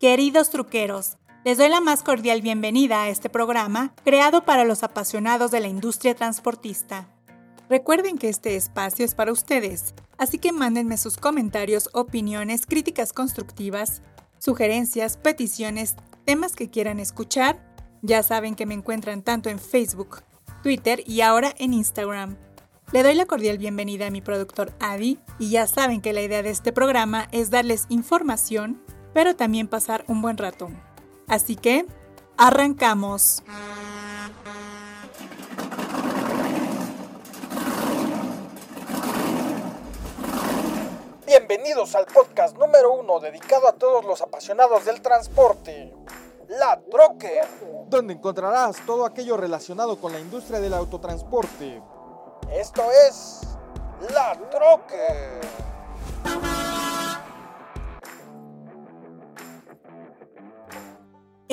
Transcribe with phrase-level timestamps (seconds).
[0.00, 5.52] Queridos truqueros, les doy la más cordial bienvenida a este programa creado para los apasionados
[5.52, 7.08] de la industria transportista.
[7.70, 14.02] Recuerden que este espacio es para ustedes, así que mándenme sus comentarios, opiniones, críticas constructivas,
[14.38, 17.64] sugerencias, peticiones, temas que quieran escuchar.
[18.02, 20.22] Ya saben que me encuentran tanto en Facebook,
[20.64, 22.36] Twitter y ahora en Instagram.
[22.92, 26.42] Le doy la cordial bienvenida a mi productor Adi y ya saben que la idea
[26.42, 28.82] de este programa es darles información,
[29.14, 30.68] pero también pasar un buen rato.
[31.28, 31.86] Así que,
[32.36, 33.42] arrancamos.
[41.24, 45.94] Bienvenidos al podcast número uno dedicado a todos los apasionados del transporte,
[46.48, 47.46] La Trocker,
[47.86, 51.82] donde encontrarás todo aquello relacionado con la industria del autotransporte.
[52.52, 53.40] Esto es
[54.12, 55.63] La Trocker.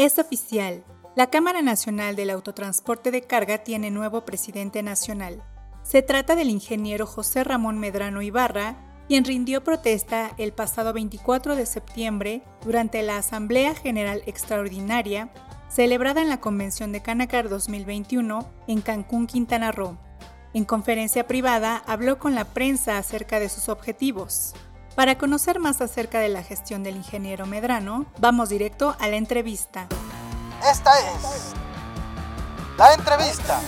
[0.02, 0.84] Es oficial.
[1.16, 5.44] La Cámara Nacional del Autotransporte de Carga tiene nuevo presidente nacional.
[5.84, 8.78] Se trata del ingeniero José Ramón Medrano Ibarra,
[9.08, 15.32] quien rindió protesta el pasado 24 de septiembre durante la Asamblea General Extraordinaria
[15.70, 20.00] celebrada en la Convención de Canacar 2021 en Cancún, Quintana Roo.
[20.56, 24.56] En conferencia privada habló con la prensa acerca de sus objetivos.
[24.96, 29.88] Para conocer más acerca de la gestión del ingeniero Medrano, vamos directo a la entrevista.
[30.70, 31.54] Esta es
[32.78, 33.62] la entrevista.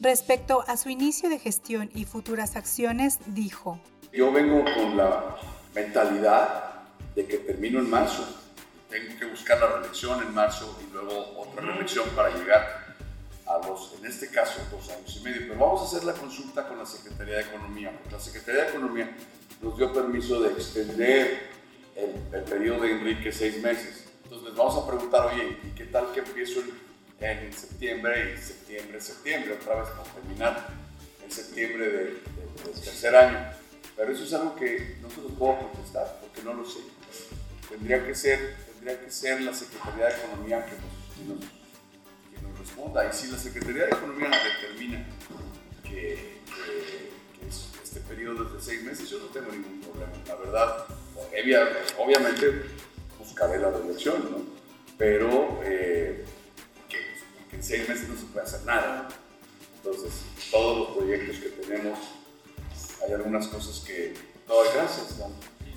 [0.00, 3.78] Respecto a su inicio de gestión y futuras acciones, dijo,
[4.10, 5.36] yo vengo con la
[5.74, 8.26] mentalidad de que termino en marzo.
[8.88, 12.96] Tengo que buscar la reelección en marzo y luego otra reelección para llegar
[13.46, 15.42] a los, en este caso, dos años y medio.
[15.48, 18.70] Pero vamos a hacer la consulta con la Secretaría de Economía, porque la Secretaría de
[18.70, 19.14] Economía
[19.60, 21.48] nos dio permiso de extender
[21.96, 24.08] el, el periodo de Enrique seis meses.
[24.24, 26.60] Entonces les vamos a preguntar, oye, ¿y qué tal que empiezo
[27.20, 30.68] en, septiembre y septiembre, septiembre, otra vez para terminar
[31.24, 32.18] en septiembre del
[32.84, 33.38] tercer año?
[33.96, 36.80] Pero eso es algo que no se lo puedo contestar porque no lo sé.
[37.70, 41.40] Tendría que ser, tendría que ser la Secretaría de Economía que nos,
[42.30, 43.08] que nos, responda.
[43.08, 45.06] Y si la Secretaría de Economía determina
[45.82, 47.07] que, este
[48.88, 50.12] meses, yo no tengo ningún problema.
[50.26, 50.86] La verdad,
[51.98, 52.62] obviamente
[53.18, 54.38] buscaré la reelección, ¿no?
[54.96, 56.24] Pero eh,
[57.52, 59.08] en seis meses no se puede hacer nada.
[59.76, 60.12] Entonces,
[60.50, 61.98] todos los proyectos que tenemos
[63.04, 64.14] hay algunas cosas que
[64.46, 65.16] doy gracias,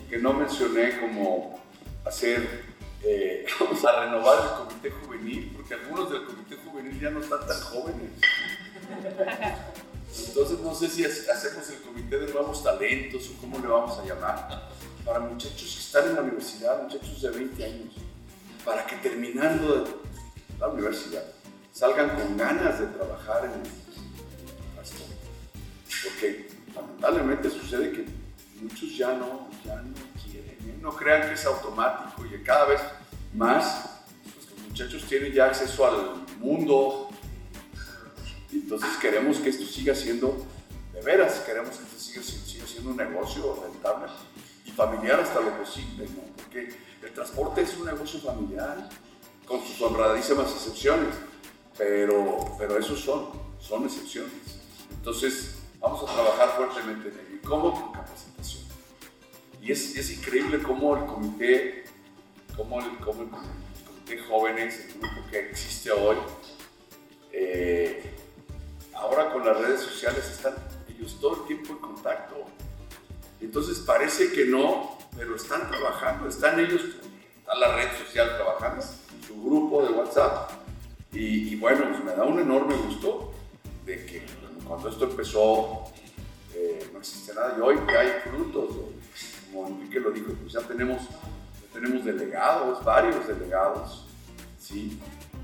[0.10, 1.62] que no mencioné como
[2.06, 2.64] hacer,
[3.04, 7.46] eh, vamos a renovar el comité juvenil, porque algunos del comité juvenil ya no están
[7.48, 8.12] tan jóvenes.
[10.28, 14.06] Entonces no sé si hacemos el comité de nuevos talentos o cómo le vamos a
[14.06, 14.70] llamar,
[15.06, 17.94] para muchachos que están en la universidad, muchachos de 20 años,
[18.64, 20.02] para que terminando
[20.60, 21.24] la universidad
[21.72, 23.82] salgan con ganas de trabajar en el
[26.04, 28.06] porque lamentablemente sucede que
[28.62, 30.78] muchos ya no, ya no quieren, ¿eh?
[30.82, 32.82] no crean que es automático y cada vez
[33.34, 37.10] más pues, los muchachos tienen ya acceso al mundo.
[38.52, 40.46] Entonces queremos que esto siga siendo,
[40.94, 44.12] de veras, queremos que esto siga, siendo un negocio rentable
[44.66, 46.22] y familiar hasta lo posible, ¿no?
[46.36, 48.90] porque el transporte es un negocio familiar,
[49.46, 51.14] con sus honradísimas excepciones,
[51.78, 53.30] pero, pero esos son,
[53.60, 54.32] son excepciones.
[54.92, 57.36] Entonces, vamos a trabajar fuertemente en ello.
[57.36, 57.74] ¿Y cómo?
[57.74, 58.64] Con capacitación.
[59.62, 61.84] Y es, es increíble cómo el comité,
[62.56, 66.18] cómo el, el, comité jóvenes, el grupo que existe hoy,
[67.32, 68.21] eh,
[69.02, 70.54] ahora con las redes sociales están
[70.88, 72.36] ellos todo el tiempo en contacto.
[73.40, 76.82] Entonces parece que no, pero están trabajando, están ellos,
[77.40, 78.84] está la red social trabajando,
[79.28, 80.52] su grupo de WhatsApp.
[81.12, 83.34] Y, y bueno, pues me da un enorme gusto
[83.86, 84.26] de que
[84.68, 85.84] cuando esto empezó,
[86.56, 88.70] eh, no existía nada y hoy ya hay frutos,
[89.52, 91.02] como Enrique lo dijo, pues ya tenemos,
[91.74, 94.06] tenemos delegados, varios delegados,
[94.60, 95.00] ¿sí?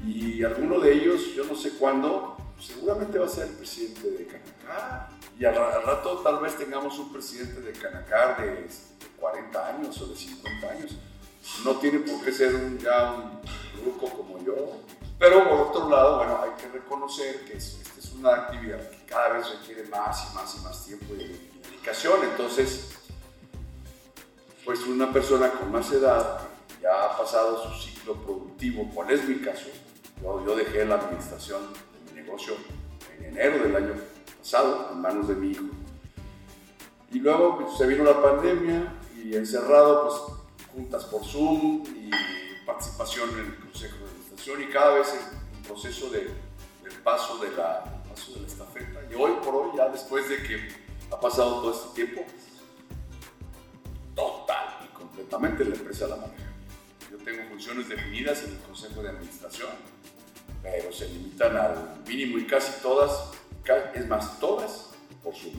[0.05, 4.27] Y alguno de ellos, yo no sé cuándo, seguramente va a ser el presidente de
[4.27, 5.09] Canacar.
[5.39, 8.67] Y al, rato tal vez tengamos un presidente de Canacar de,
[9.19, 10.95] 40 años o de 50 años.
[11.63, 13.41] No tiene por qué ser un, ya un
[13.81, 14.81] grupo como yo.
[15.19, 17.83] Pero por otro lado, bueno, hay que reconocer que es,
[18.17, 22.19] una actividad que cada vez requiere más y más y más tiempo y dedicación.
[22.23, 22.89] Entonces,
[24.65, 26.39] pues una persona con más edad,
[26.81, 29.67] ya ha pasado su ciclo productivo, ¿cuál es mi caso?
[30.19, 31.61] Yo, yo dejé la administración
[33.17, 33.93] en enero del año
[34.39, 35.65] pasado en manos de mi hijo.
[37.11, 42.11] Y luego pues, se vino la pandemia y encerrado, pues juntas por Zoom y
[42.65, 45.37] participación en el Consejo de Administración y cada vez el,
[45.67, 46.29] proceso de,
[46.81, 49.01] del paso de, la, paso de la estafeta.
[49.11, 50.69] Y hoy por hoy, ya después de que
[51.11, 52.23] ha pasado todo este tiempo,
[54.15, 56.51] total y completamente la empresa la maneja.
[57.11, 59.71] Yo tengo funciones definidas en el Consejo de Administración,
[60.61, 63.31] pero se limitan al mínimo y casi todas,
[63.93, 64.91] es más, todas
[65.23, 65.51] por su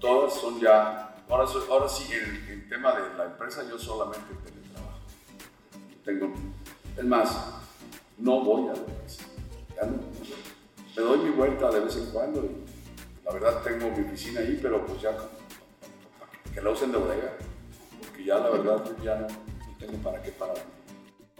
[0.00, 4.98] Todas son ya, ahora, ahora sí, en el, tema de la empresa yo solamente teletrabajo.
[6.04, 6.32] Tengo,
[6.96, 7.36] es más,
[8.16, 9.24] no voy a la empresa.
[10.96, 12.64] Me doy mi vuelta de vez en cuando y
[13.24, 15.14] la verdad tengo mi oficina ahí, pero pues ya
[16.54, 17.36] que la usen de bodega,
[18.00, 19.26] porque ya la verdad ya no,
[19.78, 20.56] tengo para qué parar.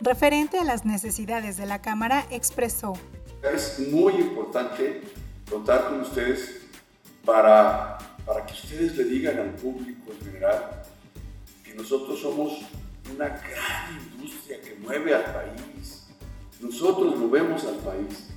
[0.03, 2.95] Referente a las necesidades de la Cámara, expresó.
[3.43, 5.03] Es muy importante
[5.51, 6.63] contar con ustedes
[7.23, 10.83] para, para que ustedes le digan al público en general
[11.63, 12.61] que nosotros somos
[13.15, 16.07] una gran industria que mueve al país.
[16.61, 18.29] Nosotros movemos al país.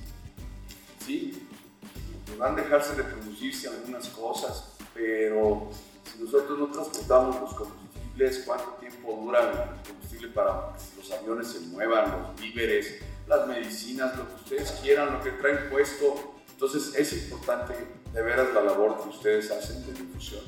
[1.02, 1.48] ¿Sí?
[2.38, 5.70] Van a dejarse de producirse algunas cosas, pero
[6.12, 7.83] si nosotros no transportamos los combustibles,
[8.44, 14.16] cuánto tiempo dura el combustible para que los aviones se muevan, los víveres, las medicinas,
[14.16, 16.34] lo que ustedes quieran, lo que traen puesto.
[16.52, 17.74] Entonces es importante
[18.12, 20.42] de veras la labor que ustedes hacen de difusión.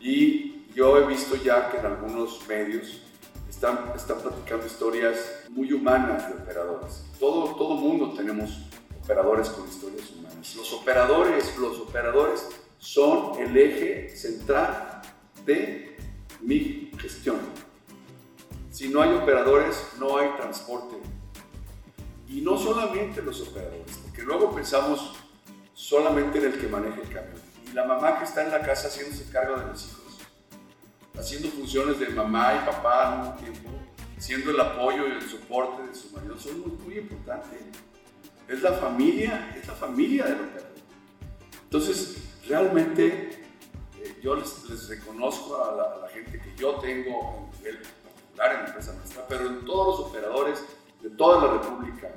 [0.00, 3.02] Y yo he visto ya que en algunos medios
[3.48, 7.04] están, están platicando historias muy humanas de operadores.
[7.18, 8.50] Todo, todo mundo tenemos
[9.04, 10.56] operadores con historias humanas.
[10.56, 12.48] Los operadores, los operadores
[12.78, 15.02] son el eje central
[15.44, 15.89] de
[16.42, 17.38] mi gestión.
[18.70, 20.96] Si no hay operadores, no hay transporte.
[22.28, 25.16] Y no solamente los operadores, porque luego pensamos
[25.74, 27.40] solamente en el que maneja el camión.
[27.68, 30.18] Y la mamá que está en la casa haciéndose cargo de los hijos,
[31.18, 33.70] haciendo funciones de mamá y papá al mismo tiempo,
[34.18, 37.60] siendo el apoyo y el soporte de su marido, son muy, muy importantes.
[38.48, 40.70] Es la familia, es la familia del operador.
[41.64, 42.16] Entonces,
[42.48, 43.39] realmente
[44.22, 48.92] yo les, reconozco a la, gente que yo tengo en nivel particular en la empresa
[48.94, 50.62] nuestra, pero en todos los operadores
[51.02, 52.10] de toda la República,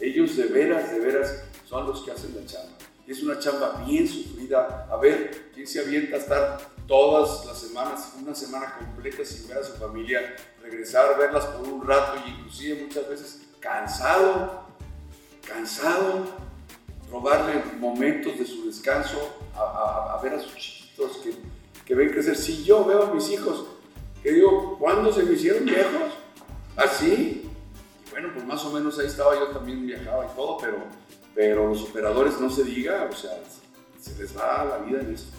[0.00, 2.76] ellos de veras, de veras son los que hacen la chamba.
[3.06, 4.86] Es una chamba bien sufrida.
[4.90, 9.58] A ver, ¿quién se avienta a estar todas las semanas, una semana completa sin ver
[9.58, 14.64] a su familia, regresar, verlas por un rato y inclusive muchas veces cansado,
[15.46, 16.24] cansado,
[17.10, 19.18] robarle momentos de su descanso
[19.54, 20.54] a, ver a sus
[20.98, 21.34] chiquitos que,
[21.84, 22.36] que, ven crecer.
[22.36, 23.66] Si yo veo a mis hijos,
[24.22, 26.12] que digo, ¿cuándo se me hicieron viejos?
[26.76, 27.50] ¿Así?
[28.06, 30.78] Y bueno, pues más o menos ahí estaba yo también viajaba y todo, pero,
[31.34, 33.30] pero los operadores no se diga, o sea,
[34.00, 35.36] se les va la vida en esto.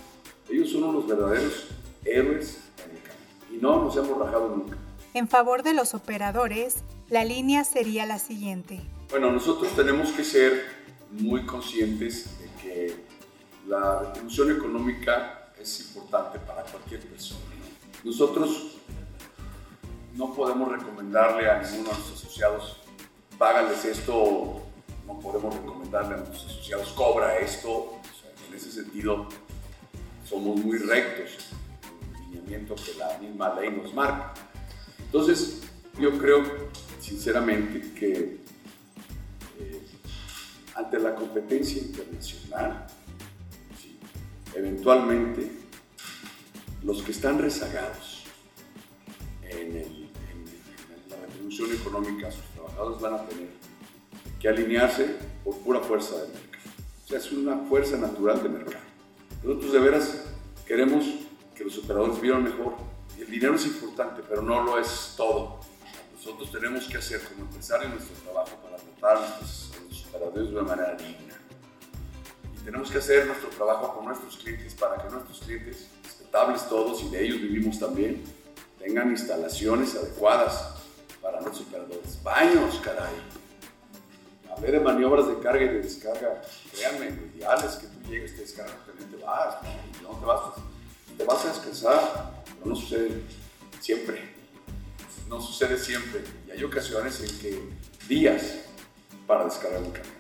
[0.50, 1.68] Ellos son los verdaderos
[2.06, 3.22] héroes en el campo
[3.52, 4.78] y no nos hemos rajado nunca.
[5.14, 8.80] En favor de los operadores, la línea sería la siguiente.
[9.10, 10.66] Bueno, nosotros tenemos que ser
[11.12, 12.96] muy conscientes de que
[13.68, 17.42] la retribución económica es importante para cualquier persona.
[18.04, 18.78] Nosotros
[20.16, 22.78] no podemos recomendarle a ninguno de nuestros asociados,
[23.38, 24.62] págales esto,
[25.06, 28.00] no podemos recomendarle a nuestros asociados, cobra esto.
[28.48, 29.28] en ese sentido,
[30.28, 31.32] somos muy rectos
[32.04, 34.34] en el lineamiento que la misma ley nos marca.
[35.00, 35.62] Entonces,
[36.00, 36.44] yo creo
[37.00, 38.40] sinceramente que
[40.80, 42.88] ante la competencia internacional,
[44.60, 45.52] eventualmente
[46.84, 48.24] los que están rezagados
[49.44, 50.10] en,
[51.10, 53.50] la retribución económica sus trabajadores van a tener
[54.40, 56.70] que alinearse por pura fuerza del mercado.
[57.04, 58.86] O sea, es una fuerza natural del mercado.
[59.44, 60.26] Nosotros de veras
[60.66, 61.06] queremos
[61.56, 62.76] que los operadores vivan mejor.
[63.18, 65.60] El dinero es importante, pero no lo es todo.
[66.14, 69.40] Nosotros tenemos que hacer como empresarios nuestro trabajo para tratar a
[70.12, 71.29] para Dios de una manera digna.
[72.64, 77.10] Tenemos que hacer nuestro trabajo con nuestros clientes para que nuestros clientes, respetables todos y
[77.10, 78.24] de ellos vivimos también,
[78.78, 80.76] tengan instalaciones adecuadas
[81.22, 82.22] para nuestros operadores.
[82.24, 83.14] Baños, caray.
[84.50, 88.36] Hablar de maniobras de carga y de descarga, créanme, lo ideal es que tú llegues,
[88.36, 89.56] te descargas, te vas,
[90.02, 90.10] ¿no?
[90.20, 90.42] te vas,
[91.18, 93.22] te vas a descansar, pero no sucede
[93.80, 94.40] siempre.
[95.28, 96.24] No sucede siempre.
[96.48, 97.60] Y hay ocasiones en que
[98.08, 98.56] días
[99.28, 100.19] para descargar un camión.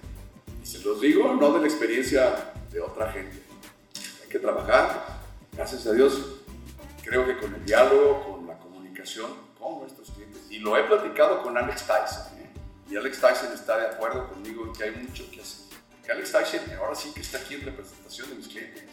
[0.70, 3.42] Se los digo, no de la experiencia de otra gente.
[4.22, 5.20] Hay que trabajar,
[5.52, 6.22] gracias a Dios,
[7.04, 10.44] creo que con el diálogo, con la comunicación con nuestros clientes.
[10.52, 12.38] Y lo he platicado con Alex Tyson.
[12.38, 12.52] ¿eh?
[12.88, 15.76] Y Alex Tyson está de acuerdo conmigo en que hay mucho que hacer.
[16.06, 18.84] Que Alex Tyson ahora sí que está aquí en representación de mis clientes.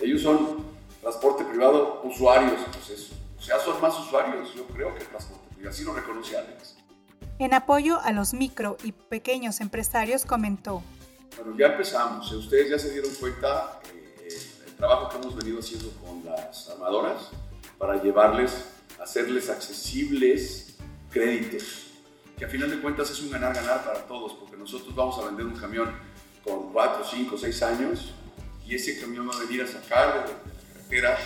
[0.00, 0.64] Ellos son
[1.00, 3.12] transporte privado usuarios, pues.
[3.38, 5.72] O sea, son más usuarios, yo creo, que transporte privado.
[5.72, 6.74] Así lo reconoce Alex.
[7.38, 10.82] En apoyo a los micro y pequeños empresarios comentó.
[11.36, 12.30] Bueno, ya empezamos.
[12.32, 14.28] Ustedes ya se dieron cuenta eh,
[14.66, 17.30] el trabajo que hemos venido haciendo con las armadoras
[17.78, 18.66] para llevarles,
[19.00, 20.76] hacerles accesibles
[21.10, 21.92] créditos,
[22.38, 25.46] que a final de cuentas es un ganar-ganar para todos, porque nosotros vamos a vender
[25.46, 25.90] un camión
[26.44, 28.12] con 4, 5, 6 años
[28.66, 30.38] y ese camión va a venir a sacar de la
[30.72, 31.18] carretera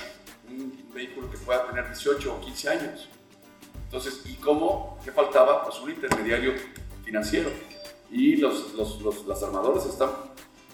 [0.49, 3.09] un vehículo que pueda tener 18 o 15 años.
[3.85, 4.99] Entonces, ¿y cómo?
[5.05, 5.65] ¿Qué faltaba?
[5.65, 6.55] Pues un intermediario
[7.05, 7.51] financiero.
[8.11, 10.11] Y los, los, los, las armadoras están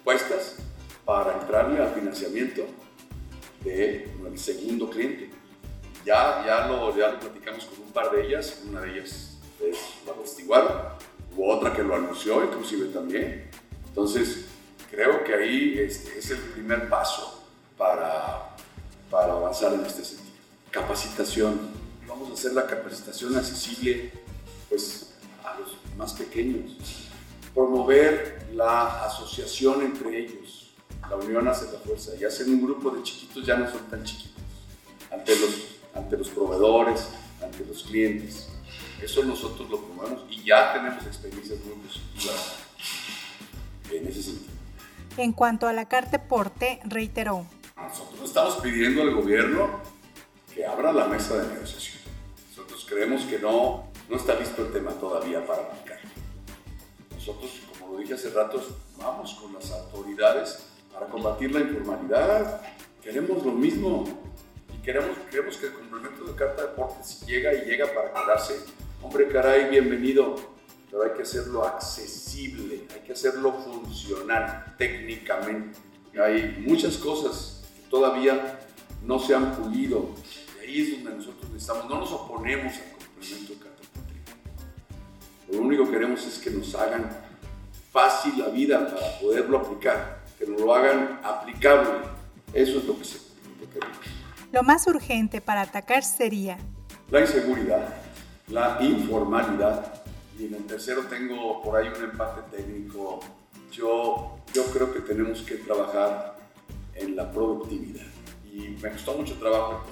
[0.02, 0.56] puestas
[1.04, 2.64] para entrarle al financiamiento
[3.64, 5.30] del de segundo cliente.
[6.04, 9.78] Ya, ya, lo, ya lo platicamos con un par de ellas, una de ellas es
[10.06, 10.98] la testiguada,
[11.34, 13.50] hubo otra que lo anunció inclusive también.
[13.88, 14.44] Entonces,
[14.90, 17.42] creo que ahí este, es el primer paso
[17.78, 18.54] para,
[19.10, 20.34] para avanzar en este sentido.
[20.70, 21.58] Capacitación.
[22.06, 24.12] Vamos a hacer la capacitación accesible
[24.68, 26.76] pues, a los más pequeños.
[27.54, 30.74] Promover la asociación entre ellos.
[31.08, 32.12] La unión hace la fuerza.
[32.18, 34.34] Y hacer un grupo de chiquitos ya no son tan chiquitos
[35.14, 37.08] ante los, ante los proveedores,
[37.42, 38.48] ante los clientes.
[39.02, 42.56] Eso nosotros lo promovemos y ya tenemos experiencias muy positivas
[43.90, 44.52] en ese sentido.
[45.16, 47.46] En cuanto a la Carta Porte, reiteró.
[47.76, 49.80] Nosotros estamos pidiendo al gobierno
[50.54, 51.98] que abra la mesa de negociación.
[52.50, 55.93] Nosotros creemos que no, no está listo el tema todavía para aplicar.
[57.26, 58.62] Nosotros, como lo dije hace rato,
[58.98, 60.58] vamos con las autoridades
[60.92, 62.60] para combatir la informalidad.
[63.02, 64.04] Queremos lo mismo
[64.70, 68.12] y queremos, queremos que el complemento de Carta de Porte, si llega y llega para
[68.12, 68.60] quedarse,
[69.02, 70.36] hombre caray, bienvenido
[70.90, 75.78] pero hay que hacerlo accesible, hay que hacerlo funcional técnicamente.
[76.22, 78.60] Hay muchas cosas que todavía
[79.02, 80.10] no se han pulido.
[80.56, 83.63] Y ahí es donde nosotros necesitamos, no nos oponemos al complemento
[85.50, 87.10] Lo único que queremos es que nos hagan
[87.92, 91.90] fácil la vida para poderlo aplicar, que nos lo hagan aplicable.
[92.52, 93.98] Eso es lo que, se, lo que queremos.
[94.52, 96.58] Lo más urgente para atacar sería
[97.10, 97.94] la inseguridad,
[98.48, 100.02] la informalidad,
[100.38, 103.20] y en el tercero tengo por ahí un empate técnico.
[103.70, 106.36] Yo, yo creo que tenemos que trabajar
[106.94, 108.06] en la productividad.
[108.52, 109.84] Y me costó mucho trabajo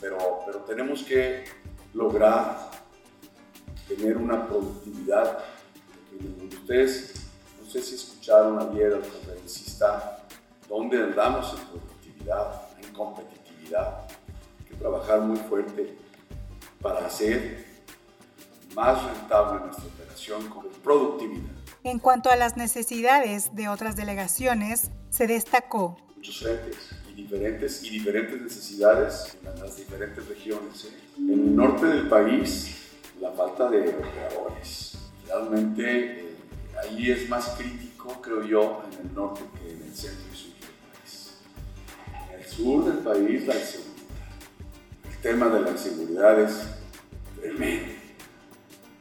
[0.00, 1.44] pero, pero tenemos que
[1.94, 2.70] lograr
[3.88, 5.38] tener una productividad.
[6.50, 7.14] Ustedes,
[7.62, 10.24] no sé si escucharon ayer al conferencista,
[10.68, 14.06] dónde andamos en productividad, en competitividad.
[14.58, 15.96] Hay que trabajar muy fuerte
[16.82, 17.66] para hacer
[18.74, 21.50] más rentable nuestra operación con productividad.
[21.84, 25.96] En cuanto a las necesidades de otras delegaciones, se destacó.
[26.16, 30.84] Muchos frentes y diferentes, y diferentes necesidades en las diferentes regiones.
[30.84, 30.88] ¿eh?
[31.16, 32.87] En el norte del país,
[33.20, 34.96] la falta de operadores.
[35.26, 36.36] Realmente eh,
[36.82, 40.54] ahí es más crítico, creo yo, en el norte que en el centro y sur
[40.60, 41.34] del país.
[42.32, 43.88] En el sur del país, la inseguridad.
[45.10, 46.66] El tema de la inseguridad es
[47.40, 47.98] tremendo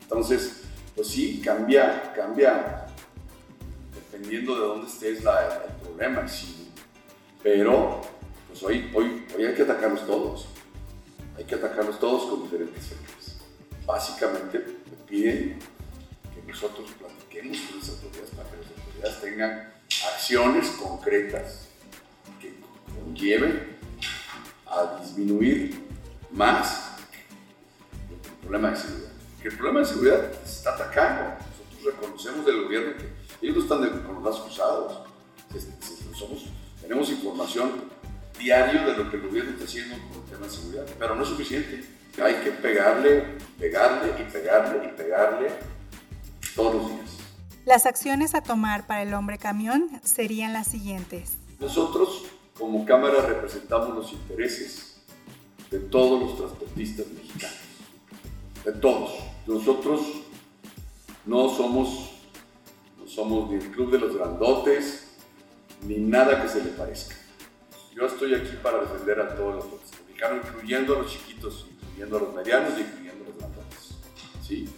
[0.10, 0.62] entonces,
[0.96, 2.86] pues sí, cambia, cambia
[3.94, 6.26] dependiendo de dónde estés la, el problema.
[6.30, 6.72] Sí.
[7.44, 8.02] Pero,
[8.48, 10.48] pues hoy, hoy, hay que atacarlos todos.
[11.38, 13.17] Hay que atacarlos todos con diferentes frentes.
[13.88, 15.60] Básicamente, me piden
[16.36, 19.74] que nosotros platiquemos con las autoridades para que las autoridades tengan
[20.14, 21.68] acciones concretas
[22.42, 22.60] que
[22.94, 23.78] conlleven
[24.66, 25.88] a disminuir
[26.32, 26.98] más
[28.12, 31.36] el problema de seguridad que el problema de seguridad se está atacando.
[31.50, 35.00] Nosotros reconocemos del gobierno que ellos no están de, con los brazos cruzados.
[36.14, 36.46] Somos,
[36.82, 37.84] tenemos información
[38.38, 41.24] diaria de lo que el gobierno está haciendo con el tema de seguridad, pero no
[41.24, 41.84] es suficiente.
[42.22, 45.50] Hay que pegarle, pegarle y pegarle y pegarle
[46.56, 47.18] todos los días.
[47.66, 51.38] Las acciones a tomar para el hombre camión serían las siguientes.
[51.60, 52.26] Nosotros
[52.58, 55.02] como Cámara representamos los intereses
[55.70, 57.68] de todos los transportistas mexicanos
[58.68, 59.12] de todos.
[59.46, 60.02] Nosotros
[61.26, 62.12] no somos,
[63.00, 65.08] no somos ni el club de los grandotes,
[65.86, 67.16] ni nada que se le parezca.
[67.98, 69.66] Yo estoy aquí para defender a todos los
[70.06, 73.98] mexicanos, incluyendo a los chiquitos, incluyendo a los medianos y incluyendo a los grandotes.
[74.48, 74.70] ¿Sí?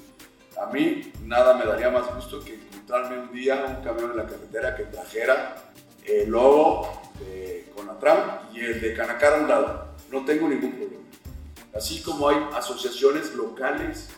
[0.57, 4.25] A mí nada me daría más gusto que encontrarme un día un camión en la
[4.25, 5.57] carretera que trajera
[6.05, 9.87] el logo de Conatram y el de Canacara a un lado.
[10.09, 11.03] No tengo ningún problema.
[11.75, 14.11] Así como hay asociaciones locales,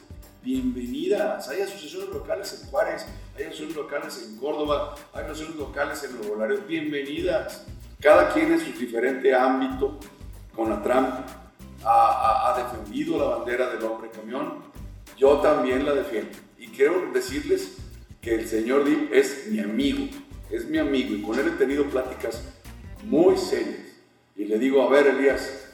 [0.43, 1.49] bienvenidas.
[1.49, 6.35] Hay asociaciones locales en Juárez, hay asociaciones locales en Córdoba, hay asociaciones locales en Nuevo
[6.35, 7.65] Laredo, bienvenidas.
[8.01, 9.99] Cada quien en su diferente ámbito,
[10.55, 11.23] con la trampa,
[11.83, 14.55] ha, defendido la bandera del hombre camión.
[15.17, 16.31] Yo también la defiendo.
[16.57, 17.77] Y quiero decirles
[18.19, 20.07] que el señor Dip es mi amigo,
[20.49, 22.43] es mi amigo y con él he tenido pláticas
[23.03, 23.79] muy serias.
[24.35, 25.69] Y le digo, a ver Elías,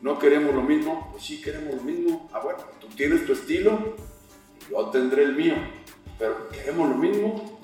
[0.00, 1.08] ¿no queremos lo mismo?
[1.12, 2.30] Pues sí, queremos lo mismo.
[2.32, 3.94] Ah, bueno, tú tienes tu estilo,
[4.70, 5.54] yo tendré el mío,
[6.18, 7.57] pero queremos lo mismo.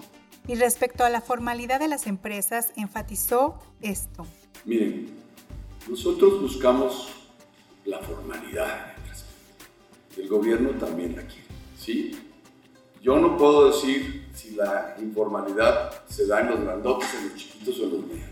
[0.46, 4.26] Y respecto a la formalidad de las empresas, enfatizó esto.
[4.66, 5.08] Miren,
[5.88, 7.08] nosotros buscamos
[7.86, 8.94] la formalidad.
[10.16, 11.48] El gobierno también la quiere,
[11.78, 12.16] ¿sí?
[13.02, 17.80] Yo no puedo decir si la informalidad se da en los grandotes, en los chiquitos
[17.80, 18.30] o en los medianos.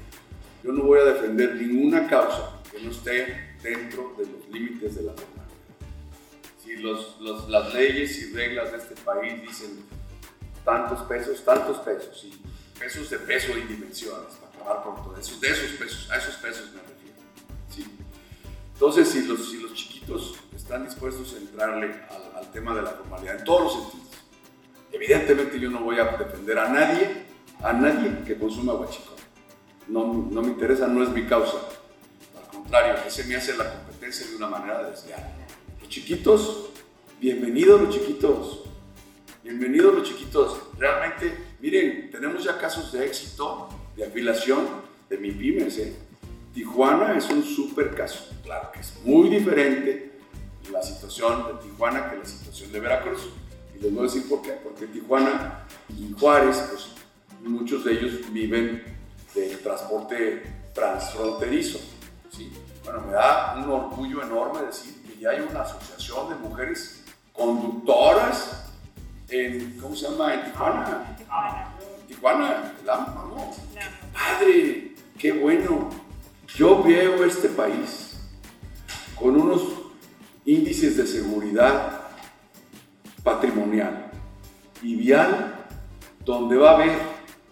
[0.62, 5.02] Yo no voy a defender ninguna causa que no esté dentro de los límites de
[5.02, 5.42] la formalidad.
[6.62, 9.84] Si los, los, las leyes y reglas de este país dicen
[10.64, 12.42] tantos pesos, tantos pesos, y
[12.78, 16.36] pesos de peso y dimensiones, para acabar con todo eso, de esos pesos, a esos
[16.36, 16.92] pesos me refiero.
[18.72, 21.94] Entonces, si los, si los chiquitos están dispuestos a entrarle
[22.34, 24.08] al, tema de la formalidad en todos los sentidos,
[24.90, 27.24] evidentemente yo no voy a defender a nadie,
[27.62, 29.14] a nadie que consuma guachicón.
[29.88, 31.56] No, no me interesa, no es mi causa.
[32.36, 35.32] Al contrario, ese me hace la competencia de una manera desleal.
[35.80, 36.70] Los chiquitos,
[37.20, 38.61] bienvenidos los chiquitos.
[39.42, 40.56] Bienvenidos los chiquitos.
[40.78, 44.68] Realmente, miren, tenemos ya casos de éxito, de afiliación
[45.10, 45.78] de mi pymes.
[45.78, 45.96] ¿eh?
[46.54, 48.30] Tijuana es un súper caso.
[48.44, 50.12] Claro que es muy diferente
[50.70, 53.30] la situación de Tijuana que la situación de Veracruz.
[53.74, 54.52] Y les voy a decir por qué.
[54.52, 56.90] Porque Tijuana y Juárez, pues
[57.42, 58.84] muchos de ellos viven
[59.34, 61.80] del transporte transfronterizo.
[62.30, 62.52] ¿sí?
[62.84, 68.61] Bueno, me da un orgullo enorme decir que ya hay una asociación de mujeres conductoras
[69.32, 70.34] en, ¿cómo se llama?
[70.34, 71.06] En Tijuana.
[71.08, 71.68] En Tijuana.
[72.06, 73.56] Tijuana, la amo.
[73.72, 73.80] ¡Qué
[74.12, 74.94] padre!
[75.18, 75.90] ¡Qué bueno!
[76.54, 78.18] Yo veo este país
[79.18, 79.62] con unos
[80.44, 82.00] índices de seguridad
[83.22, 84.10] patrimonial
[84.82, 85.54] y vial
[86.24, 86.98] donde va a haber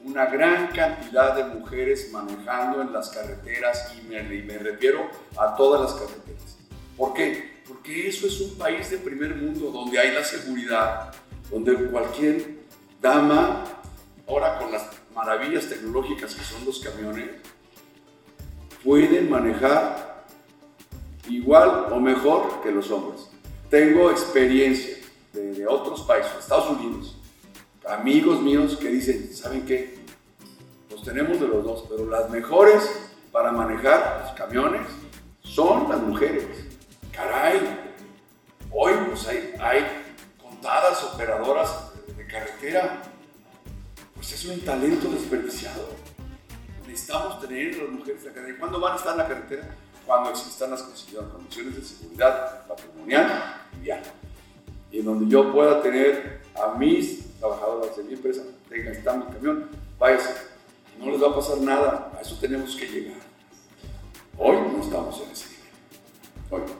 [0.04, 5.54] una gran cantidad de mujeres manejando en las carreteras y me, y me refiero a
[5.56, 6.58] todas las carreteras.
[6.96, 7.62] ¿Por qué?
[7.66, 11.14] Porque eso es un país de primer mundo donde hay la seguridad,
[11.50, 12.60] donde cualquier
[13.00, 13.64] dama,
[14.28, 17.28] ahora con las maravillas tecnológicas que son los camiones,
[18.84, 20.24] pueden manejar
[21.28, 23.28] igual o mejor que los hombres.
[23.68, 24.96] Tengo experiencia
[25.32, 27.16] de, otros países, Estados Unidos,
[27.88, 29.98] amigos míos que dicen, ¿saben qué?
[30.90, 32.90] Los tenemos de los dos, pero las mejores
[33.30, 34.82] para manejar los camiones
[35.42, 36.44] son las mujeres.
[37.12, 37.60] Caray,
[38.72, 39.99] hoy pues hay, hay
[41.12, 43.02] operadoras de carretera.
[44.14, 45.88] Pues es un talento desperdiciado.
[46.86, 48.58] Necesitamos tener las mujeres en la carretera.
[48.58, 49.76] ¿Cuándo van a estar en la carretera?
[50.06, 54.02] Cuando existan las condiciones de seguridad patrimonial y vial.
[54.90, 59.24] Y en donde yo pueda tener a mis trabajadoras de mi empresa, tengan, está mi
[59.32, 60.34] camión, váyase,
[60.98, 63.20] no les va a pasar nada, a eso tenemos que llegar.
[64.36, 66.64] Hoy no estamos en ese nivel.
[66.66, 66.79] Hoy.